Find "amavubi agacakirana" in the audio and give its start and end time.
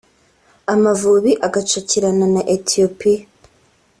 0.73-2.25